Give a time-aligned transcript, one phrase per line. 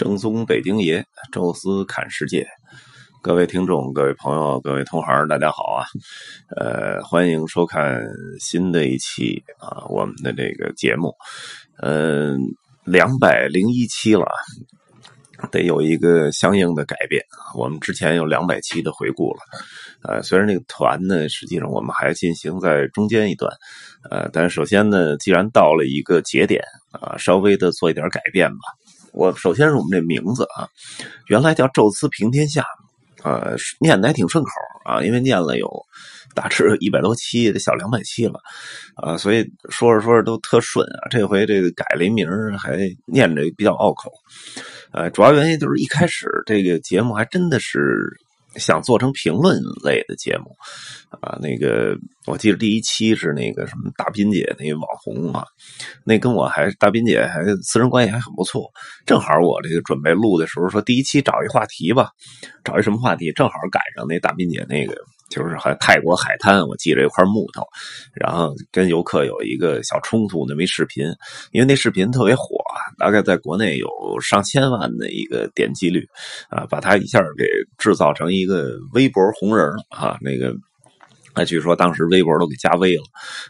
[0.00, 2.48] 正宗北京爷，宙斯看世界。
[3.20, 5.84] 各位听众、各位朋友、各位同行，大家好啊！
[6.56, 8.00] 呃，欢迎收看
[8.40, 11.14] 新的一期啊，我们的这个节目，
[11.82, 12.38] 嗯，
[12.86, 14.24] 两百零一期了，
[15.52, 17.22] 得有一个相应的改变。
[17.54, 19.40] 我们之前有两百期的回顾了，
[20.04, 23.54] 呃，虽然那个团呢，实际上我们还进行在中间一段，
[24.10, 28.60] 呃，但是首先呢，既然到了一个节点啊，稍微的做一点改变吧。
[29.12, 30.68] 我首先是我们这名字啊，
[31.26, 32.64] 原来叫“宙斯平天下”，
[33.24, 34.50] 呃，念的还挺顺口
[34.84, 35.68] 啊，因为念了有
[36.34, 38.40] 大致一百多期，得小两百期了
[38.96, 41.08] 啊，所以说着说着都特顺啊。
[41.10, 42.26] 这回这个改了一名
[42.58, 44.10] 还念着比较拗口，
[44.92, 48.20] 呃，主要原因就是一开始这个节目还真的是。
[48.56, 50.56] 想做成评论类的节目，
[51.20, 51.96] 啊，那个
[52.26, 55.44] 我记得第一期是那个什么大斌姐那个网红啊，
[56.04, 58.70] 那跟我还大斌姐还私人关系还很不错，
[59.06, 62.10] 正好我这个准备录的时候说第一期找一话题吧，
[62.64, 64.94] 找一什么话题，正好赶上那大斌姐那个。
[65.30, 67.64] 就是还泰国海滩，我记着一块木头，
[68.12, 71.06] 然后跟游客有一个小冲突，那没视频，
[71.52, 72.58] 因为那视频特别火，
[72.98, 73.88] 大概在国内有
[74.20, 76.06] 上千万的一个点击率，
[76.50, 77.46] 啊，把它一下给
[77.78, 80.54] 制造成一个微博红人啊，那个。
[81.34, 83.02] 啊据说当时微博都给加微了，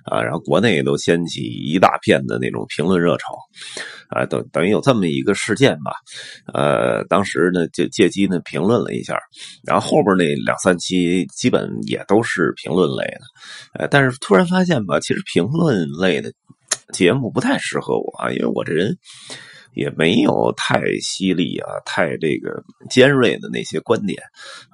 [0.05, 3.39] 啊，然后国内都掀起一大片的那种评论热潮，
[4.09, 5.93] 啊，等等于有这么一个事件吧，
[6.53, 9.19] 呃，当时呢就借机呢评论了一下，
[9.65, 13.21] 然后后边那两三期基本也都是评论类的，
[13.79, 16.33] 呃，但是突然发现吧，其实评论类的
[16.93, 18.97] 节目不太适合我啊，因为我这人。
[19.73, 24.21] 也没有太犀利啊，太这个尖锐的那些观点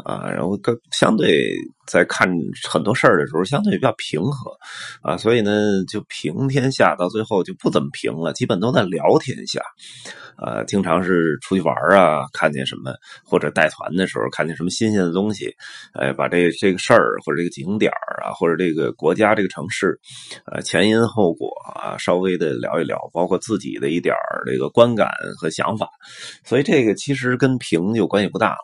[0.02, 1.54] 啊，然后跟相对
[1.87, 2.29] 在看
[2.69, 4.56] 很多事儿的时候，相对比较平和
[5.03, 5.53] 啊，所以呢，
[5.89, 9.61] 就平天下到最后就不怎么平了，基本都在聊天下。
[10.39, 12.92] 呃，经常是出去玩啊，看见什么
[13.25, 15.51] 或者带团的时候看见什么新鲜的东西，
[15.95, 17.91] 哎，把这这个事儿或者这个景点
[18.23, 19.98] 啊，或者这个国家这个城市，
[20.45, 24.14] 呃，前因后果啊，稍微的聊一聊，包括自己的一点
[24.45, 25.08] 这个观感
[25.41, 25.89] 和想法。
[26.45, 28.58] 所以这个其实跟平就关系不大了，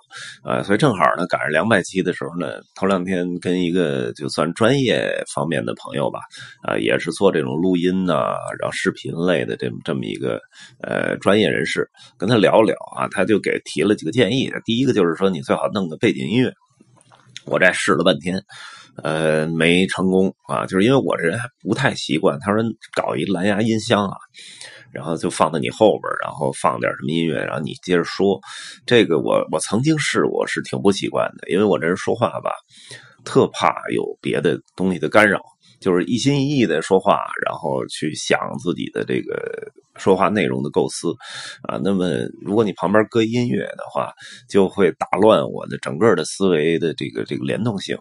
[0.45, 6.21] 呃，所以正好呢，赶上两百期的时候呢，头两天跟一个就算专业方面的朋友吧，
[6.63, 10.39] 啊，也是做这种录音呐，然后视频类的这么这么一个
[10.83, 11.63] 呃专业人。
[11.65, 14.53] 士跟他聊聊啊，他就给提了几个建议。
[14.65, 16.53] 第一个就是说，你最好弄个背景音乐。
[17.47, 18.43] 我这试了半天，
[19.03, 22.37] 呃，没成功啊，就是因为我这人还不太习惯。
[22.41, 22.63] 他说
[22.95, 24.17] 搞一蓝牙音箱啊，
[24.93, 28.41] 然后就放在你后边，然后放点什么音乐，然后你接着说。
[28.87, 32.51] 这个我我曾经试过，是挺不习惯的，因为我这人说话吧，
[33.25, 35.41] 特怕有别的东西的干扰。
[35.81, 39.35] 就是一心一意的说话，然后去想自己的这个
[39.97, 41.13] 说话内容的构思，
[41.65, 42.07] 啊，那么
[42.41, 44.13] 如果你旁边搁音乐的话，
[44.49, 47.99] 就会打乱我的整个的思维的这个这个联动性，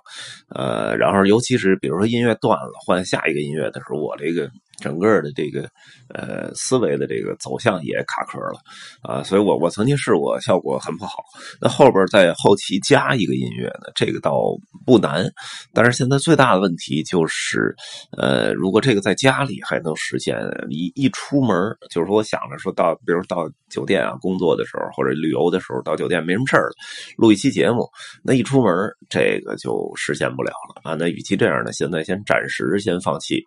[0.54, 4.48] 呃，然后尤其是比如说音乐断了，换下一个音乐的时候，我这个。
[4.82, 5.70] 整个的这个
[6.10, 8.60] 呃思维的这个走向也卡壳了
[9.04, 11.24] 啊，所以我我曾经试过，效果很不好。
[11.62, 14.42] 那后边在后期加一个音乐呢，这个倒
[14.86, 15.26] 不难。
[15.74, 17.74] 但是现在最大的问题就是，
[18.18, 20.38] 呃，如果这个在家里还能实现，
[20.70, 21.56] 一一出门
[21.90, 26.74] 就是说我想着说到，比如到酒店啊工作的时候或者旅游的时候到酒店没什么事儿了，
[27.18, 27.88] 录一期节目，
[28.24, 28.74] 那一出门
[29.08, 30.96] 这个就实现不了了啊。
[30.96, 33.44] 那与其这样呢，现在先暂时先放弃。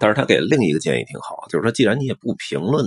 [0.00, 2.84] 但是他给另一个建议挺好，就是说，既然你也不评论，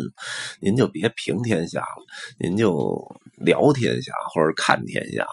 [0.59, 2.03] 您就别评天下了，
[2.39, 2.99] 您就
[3.37, 5.25] 聊天下或者看天下。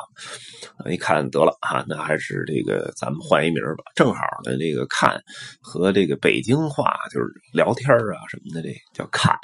[0.90, 3.84] 一看得了啊，那还是这个咱们换一名吧。
[3.94, 5.18] 正好呢，这个看
[5.60, 9.34] 和这个北京话就是聊天啊什么的，这叫侃，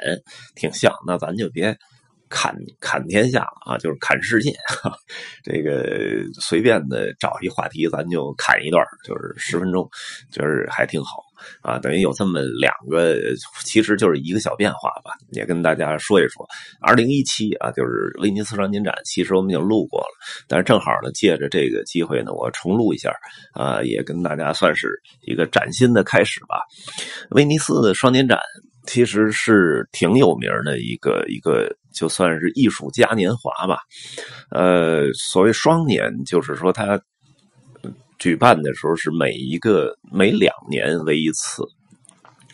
[0.55, 0.95] 挺像。
[1.07, 1.77] 那咱就别。
[2.29, 4.53] 砍砍天下啊，就是砍世界。
[5.45, 9.89] 这个随便的找一话题，咱就砍一段，就是十分钟，
[10.33, 11.23] 就是还挺好
[11.63, 11.79] 啊。
[11.79, 13.17] 等于有这么两个，
[13.65, 16.47] 其实就是一个小变化吧，也跟大家说一说。
[16.81, 20.09] 二零一七啊，就是威尼斯双年展，其实我们已经录过了，
[20.49, 23.13] 但是正好呢，借着这个机会呢，我重录一下
[23.55, 24.89] 啊，也跟大家算是
[25.23, 26.61] 一个崭新的开始吧。
[27.31, 28.41] 威尼斯的双年展。
[28.87, 33.81] 其实是挺有名的一个一个，就算是艺术嘉年华吧。
[34.51, 37.01] 呃，所谓双年，就是说它
[38.19, 41.63] 举办的时候是每一个每两年为一次。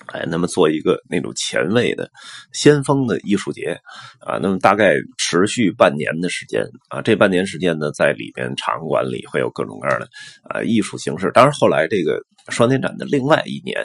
[0.09, 2.11] 哎，那么做一个那种前卫的、
[2.53, 3.79] 先锋的艺术节
[4.21, 7.01] 啊，那么大概持续半年的时间啊。
[7.01, 10.09] 这半年时间呢，在里边场馆里会有各种各样的
[10.43, 11.31] 啊艺术形式。
[11.33, 13.83] 当然，后来这个双年展的另外一年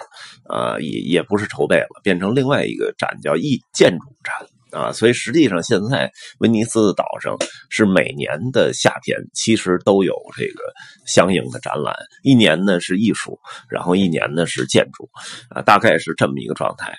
[0.49, 4.35] 啊，也也不是筹备了，变成另外一个展叫艺建筑展
[4.71, 7.37] 啊，所以实际上现在威尼斯的岛上
[7.69, 10.61] 是每年的夏天其实都有这个
[11.05, 15.09] 相应的展览，一年呢是艺术，然后一年呢是建筑，
[15.49, 16.93] 啊，大概是这么一个状态。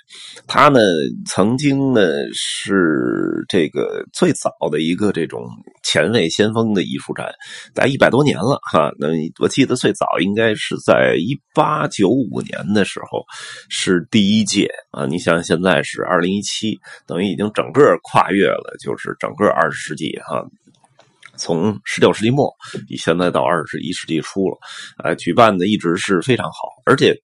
[0.46, 0.80] 它呢
[1.26, 2.00] 曾经呢
[2.32, 5.46] 是这个最早的一个这种
[5.88, 7.26] 前卫先锋的艺术展，
[7.74, 8.92] 在一百多年了哈。
[9.00, 9.08] 那
[9.40, 13.24] 我记得最早应该是在一八九五年的时候
[13.68, 17.48] 是第一届啊，你想现在是二零一七，等于已经。
[17.54, 20.44] 整个跨越了，就是整个二十世纪哈，
[21.36, 22.54] 从十九世纪末，
[22.88, 24.58] 以现在到二十一世纪初了，
[25.02, 27.16] 呃，举办的一直是非常好，而且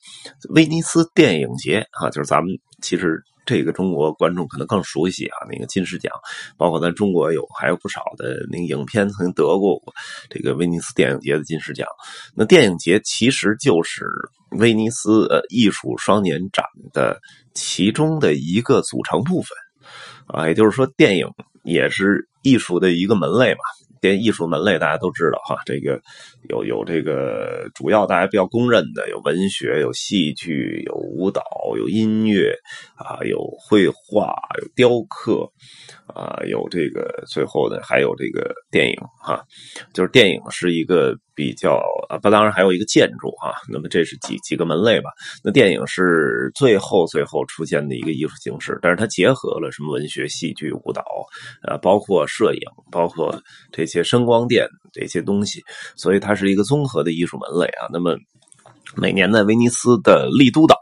[0.49, 2.49] 威尼斯电影节啊，就是咱们
[2.81, 6.13] 其实这个中国观众可能更熟悉啊，那个金狮奖，
[6.57, 9.81] 包括咱中国有还有不少的那个影片曾经得过
[10.29, 11.87] 这个威尼斯电影节的金狮奖。
[12.35, 14.07] 那电影节其实就是
[14.51, 17.21] 威尼斯呃艺术双年展的
[17.55, 19.57] 其中的一个组成部分。
[20.27, 21.29] 啊，也就是说，电影
[21.65, 23.61] 也是艺术的一个门类嘛。
[24.01, 26.01] 电艺术门类大家都知道哈，这个
[26.49, 31.43] 有有这个主要大家比较公认的，有文学、有戏剧、有舞蹈、
[31.77, 32.55] 有音乐
[32.97, 35.51] 啊，有绘画、有雕刻
[36.07, 39.43] 啊，有这个最后的还有这个电影哈，
[39.93, 41.17] 就是电影是一个。
[41.37, 43.51] 比较啊，不，当然还有一个建筑啊。
[43.69, 45.11] 那么这是几几个门类吧？
[45.43, 51.03] 那电影是最后最后出现的一个艺术形式，但是它结合了什么文学、戏剧、舞蹈，
[51.67, 53.37] 呃，包括摄影，包括
[53.73, 55.61] 这些声光电这些东西，
[55.97, 57.89] 所以它是一个综合的艺术门类啊。
[57.93, 58.17] 那么。
[58.97, 60.74] 每年呢，威尼斯的丽都岛，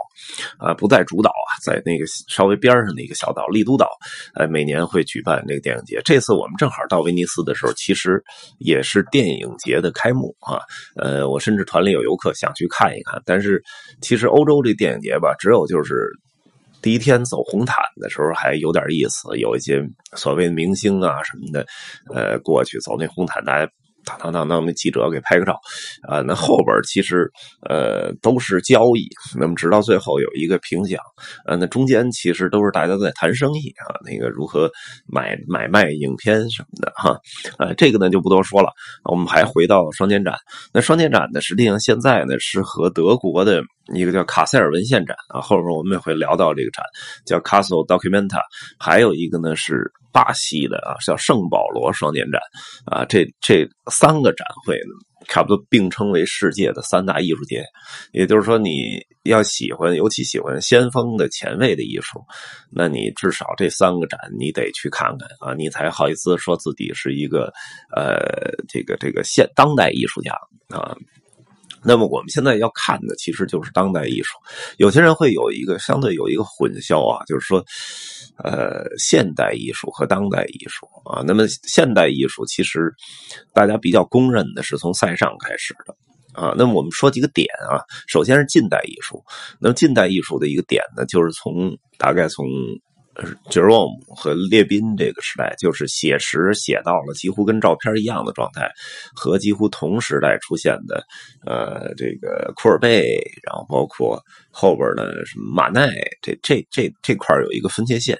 [0.59, 3.89] 啊，不在主岛啊，在那个稍微边上的一个小岛丽都岛，
[4.35, 6.01] 呃，每年会举办这个电影节。
[6.05, 8.23] 这次我们正好到威尼斯的时候，其实
[8.59, 10.61] 也是电影节的开幕啊。
[10.97, 13.63] 呃，我甚至团里有游客想去看一看，但是
[14.01, 16.11] 其实欧洲这电影节吧，只有就是
[16.81, 19.83] 第一天走红毯的时候还有点意思，有一些
[20.17, 21.67] 所谓的明星啊什么的，
[22.15, 23.71] 呃，过去走那红毯，大家。
[24.05, 25.59] 当当当当，那记者给拍个照，
[26.09, 27.31] 啊，那后边其实
[27.69, 29.09] 呃都是交易，
[29.39, 31.01] 那么直到最后有一个评奖，
[31.47, 34.71] 啊，那中间其实都是大家在谈生意啊，那个如何
[35.07, 37.19] 买买卖影片什么的哈，
[37.59, 38.71] 啊，这个呢就不多说了。
[39.05, 40.37] 我们还回到双年展，
[40.73, 43.63] 那双年展呢，实际上现在呢是和德国的
[43.95, 46.85] 一个叫卡塞尔文献展啊，后边我们也会聊到这个展
[47.25, 48.41] 叫 Castle Documenta，
[48.79, 49.91] 还有一个呢是。
[50.15, 52.39] 巴西的啊，叫圣保罗双年展
[52.85, 54.93] 啊，这这三个展会呢，
[55.27, 57.65] 差不多并称为世界的三大艺术节。
[58.13, 62.23] 也就是说，你要喜欢，尤其喜欢先锋的、前卫的艺术，
[62.71, 67.51] 那你至少这三个展你得去看看啊，你才好意思说自己是一个
[67.97, 70.35] 呃，这个这个现当代艺术家
[70.69, 70.95] 啊。
[71.85, 74.39] 那么我们现在要看的其实就是当代艺术，
[74.79, 77.65] 有些人会有一个相对有一个混淆啊，就是说，
[78.39, 81.23] 呃，现代艺术和当代艺术啊。
[81.27, 82.93] 那么现代艺术其实
[83.53, 86.55] 大家比较公认的是从塞尚开始的啊。
[86.57, 89.25] 那么我们说几个点啊，首先是近代艺术，
[89.59, 92.47] 那么近代艺术的一个点呢，就是从大概从。
[93.51, 98.71] Jerome 和列宾这个时代，就是写实写到了几乎跟照片一样的状态，
[99.15, 101.05] 和几乎同时代出现的，
[101.45, 104.19] 呃，这个库尔贝，然后包括
[104.51, 105.93] 后边的什么马奈，
[106.23, 108.19] 这这这这块有一个分界线，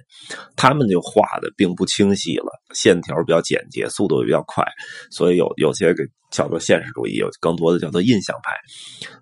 [0.57, 4.63] 他们就画的并不清晰了，线条比较简洁，速度也比较快，
[5.11, 8.55] 所以有有些个叫做现实主义，有更多的叫做印象派。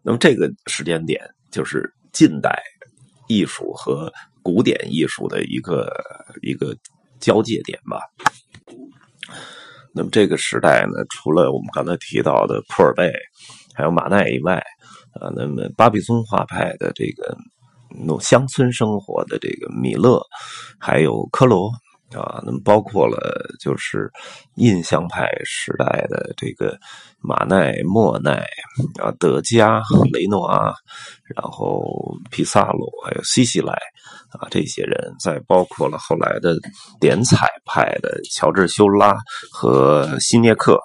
[0.03, 2.61] 那么这个时间点就是近代
[3.29, 4.13] 艺术和。
[4.43, 5.91] 古典艺术的一个
[6.43, 6.77] 一个
[7.19, 8.01] 交界点吧。
[9.93, 13.13] 那么这个时代呢，除了我们刚才提到的库尔贝，
[13.75, 14.55] 还有马奈以外，
[15.21, 17.37] 啊，那么巴比松画派的这个
[18.21, 20.23] 乡村生活的这个米勒，
[20.79, 21.73] 还有科罗。
[22.15, 23.19] 啊，那么包括了
[23.61, 24.11] 就是
[24.57, 26.77] 印象派时代的这个
[27.21, 28.45] 马奈、莫奈
[29.01, 29.81] 啊、德加、
[30.13, 30.75] 雷诺阿，
[31.35, 31.85] 然后
[32.31, 33.73] 皮萨鲁，还有西西莱
[34.31, 36.57] 啊这些人，再包括了后来的
[36.99, 39.17] 点彩派的乔治修拉
[39.53, 40.81] 和西涅克。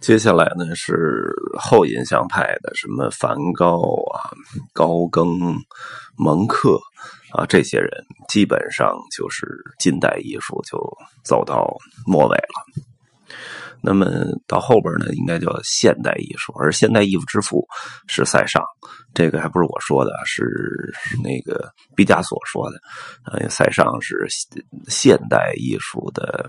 [0.00, 3.80] 接下来呢是后印象派的，什么梵高
[4.12, 4.30] 啊、
[4.72, 5.56] 高更、
[6.16, 6.76] 蒙克
[7.32, 7.88] 啊，这些人
[8.28, 9.46] 基本上就是
[9.78, 10.78] 近代艺术就
[11.24, 11.66] 走到
[12.06, 12.84] 末尾了。
[13.84, 14.06] 那么
[14.46, 17.66] 到后边呢，应该叫现代艺术，而现代艺术之父
[18.06, 18.62] 是塞尚，
[19.12, 20.44] 这个还不是我说的，是
[21.20, 22.78] 那个毕加索说的。
[23.24, 24.26] 呃，塞尚是
[24.86, 26.48] 现代艺术的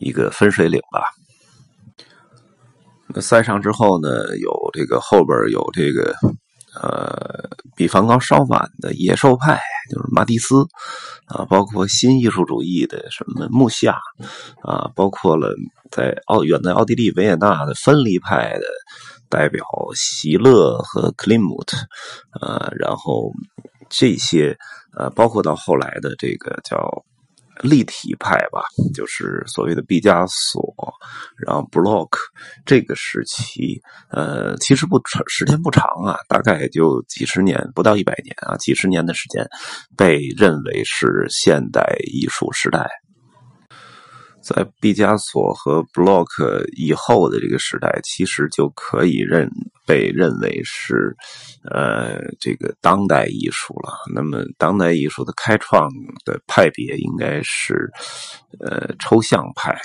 [0.00, 1.04] 一个分水岭吧。
[3.06, 6.14] 那塞上之后呢，有这个后边有这个
[6.82, 10.66] 呃，比梵高稍晚的野兽派，就是马蒂斯
[11.26, 13.98] 啊，包括新艺术主义的什么木夏
[14.62, 15.54] 啊，包括了
[15.90, 18.64] 在奥远在奥地利维也纳的分离派的
[19.28, 19.64] 代表
[19.94, 21.76] 席勒和克林姆特，
[22.40, 23.32] 呃，然后
[23.88, 24.56] 这些
[24.96, 27.04] 呃，包括到后来的这个叫。
[27.62, 28.62] 立体派吧，
[28.94, 30.62] 就是所谓的毕加索，
[31.36, 32.10] 然后 Block
[32.64, 39.46] 这个时期，呃，其实不长，时间不长啊，大概也就几十年，不到一百年啊，几十年的时间，
[39.96, 42.88] 被认为是现代艺术时代。
[44.42, 46.28] 在毕加索和 Block
[46.76, 49.50] 以后的这个时代，其实就可以认
[49.86, 51.16] 被认为是，
[51.70, 53.92] 呃，这个当代艺术了。
[54.14, 55.88] 那么，当代艺术的开创
[56.24, 57.90] 的派别应该是，
[58.60, 59.78] 呃，抽象派，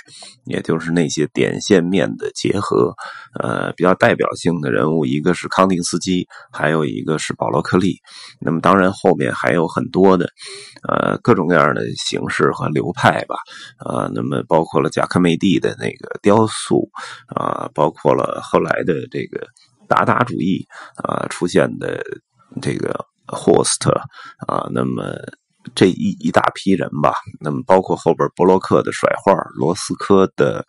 [0.44, 2.94] 也就是那些点线面的结合。
[3.40, 7.96] 呃，比较代表性的人物，一个是康定斯基，还有一个是保罗克利。
[8.40, 10.28] 那么，当然后面还有很多的，
[10.86, 13.36] 呃，各种各样的形式和流派吧。
[13.78, 14.42] 啊，那么。
[14.48, 16.90] 包括了贾科梅蒂的那个雕塑
[17.28, 19.46] 啊，包括了后来的这个
[19.92, 20.64] 达达主义
[20.96, 22.02] 啊出现的
[22.62, 23.90] 这个霍斯特
[24.48, 25.14] 啊，那么
[25.74, 30.64] 这一一大批人吧，那么包括后边波洛克的甩画，罗斯科的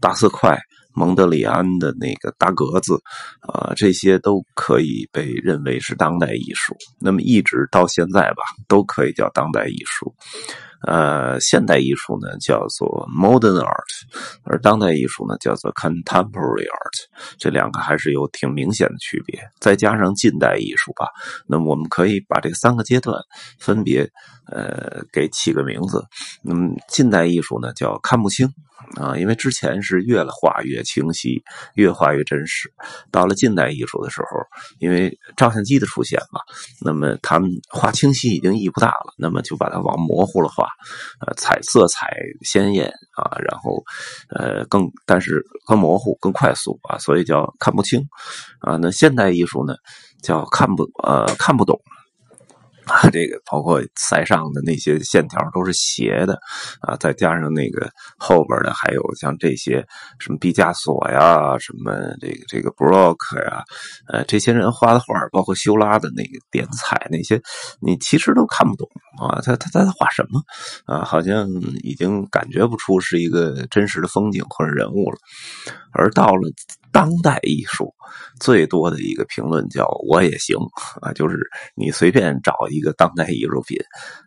[0.00, 0.58] 大色块，
[0.92, 3.00] 蒙德里安的那个大格子
[3.40, 6.76] 啊，这些都可以被认为是当代艺术。
[7.00, 10.12] 那么一直到现在吧，都可以叫当代艺术。
[10.86, 13.82] 呃，现代艺术呢叫做 modern art，
[14.44, 19.40] 而当代艺术呢叫做 contemporary art，这两个还是有挺明显的区别。
[19.58, 21.08] 再加上近代艺术吧，
[21.46, 23.20] 那么我们可以把这三个阶段
[23.58, 24.08] 分别
[24.50, 26.04] 呃给起个名字。
[26.42, 28.48] 那么近代艺术呢叫看不清。
[28.96, 31.42] 啊，因为之前是越画越清晰，
[31.74, 32.72] 越画越真实。
[33.10, 34.28] 到了近代艺术的时候，
[34.78, 36.40] 因为照相机的出现嘛，
[36.80, 40.68] 那么他们画清晰已经意义不大了，那么就把它往模糊了画，
[41.20, 43.84] 呃，彩色彩鲜艳啊，然后
[44.30, 48.00] 呃更但是更模糊、更快速啊，所以叫看不清
[48.60, 48.76] 啊。
[48.76, 49.74] 那现代艺术呢，
[50.22, 51.78] 叫看不呃看不懂。
[52.88, 56.38] 啊，这个包括塞尚的那些线条都是斜的，
[56.80, 59.84] 啊，再加上那个后边的还有像这些
[60.18, 63.62] 什么毕加索呀，什么这个这个布洛克呀，
[64.08, 67.40] 呃，这些人画的画，包括修拉的那个点彩那些，
[67.80, 68.88] 你其实都看不懂
[69.20, 70.40] 啊，他他他在画什么
[70.86, 71.04] 啊？
[71.04, 71.46] 好像
[71.82, 75.18] 已经感觉不出是一个真实的风景或者人物了，
[75.92, 76.50] 而到了。
[76.92, 77.94] 当代艺术
[78.40, 80.56] 最多的一个评论叫“我也行”
[81.02, 81.38] 啊，就是
[81.74, 83.78] 你随便找一个当代艺术品，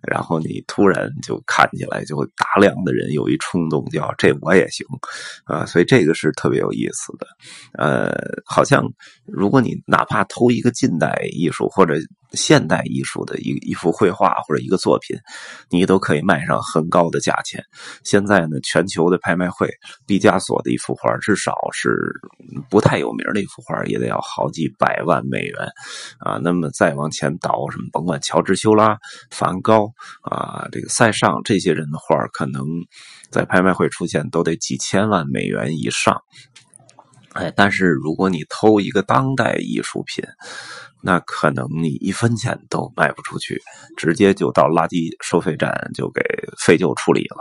[0.02, 4.86] 然后你突然就看起来就会大量的人有一冲动叫“这我也行”
[5.46, 7.28] 啊，所以这个是特别有意思的。
[7.74, 8.12] 呃，
[8.46, 8.84] 好像
[9.26, 11.96] 如果你哪怕偷一个近代艺术或者。
[12.34, 15.18] 现代艺术的一一幅绘画或者一个作品，
[15.70, 17.64] 你都可以卖上很高的价钱。
[18.04, 19.70] 现在呢，全球的拍卖会，
[20.06, 22.12] 毕加索的一幅画至少是
[22.70, 25.56] 不太有名的一幅画，也得要好几百万美元
[26.20, 26.40] 啊。
[26.42, 28.98] 那么再往前倒，什么甭管乔治修拉、
[29.30, 32.66] 梵高啊，这个塞尚这些人的画，可能
[33.30, 36.22] 在拍卖会出现都得几千万美元以上。
[37.34, 40.24] 哎，但是如果你偷一个当代艺术品，
[41.02, 43.62] 那可能你一分钱都卖不出去，
[43.96, 46.22] 直接就到垃圾收费站就给
[46.60, 47.38] 废旧处理了。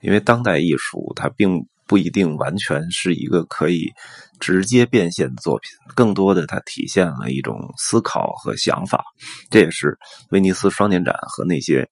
[0.00, 3.92] 因为当代艺术它并不一定完全是一个可以
[4.38, 9.04] 直接变现的作品，更多的它体现了一种思考和想法。
[9.50, 9.98] 这也是
[10.30, 11.86] 威尼斯双年展和那些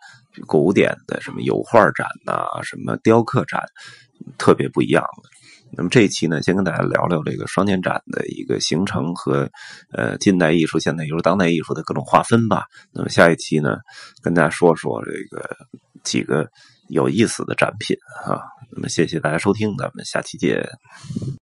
[0.47, 3.61] 古典的什么油画展呐、什么雕刻展
[4.39, 5.38] 特别不一样的。
[5.73, 9.49] 那么这一期呢，先跟大家聊聊这个双年展的一个形成和
[9.93, 12.65] 呃近代艺术、现代艺术、当代艺术的各种划分吧。
[12.93, 13.77] 那么下一期呢，
[14.23, 15.57] 跟大家说说这个
[16.03, 16.49] 几个
[16.89, 18.41] 有意思的展品啊。
[18.71, 20.67] 那么谢谢大家收听，咱们下期见。